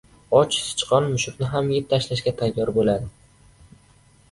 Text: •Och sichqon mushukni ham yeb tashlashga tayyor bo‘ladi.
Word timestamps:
•Och 0.37 0.53
sichqon 0.59 1.05
mushukni 1.09 1.51
ham 1.51 1.69
yeb 1.75 1.85
tashlashga 1.93 2.35
tayyor 2.41 2.75
bo‘ladi. 2.81 3.77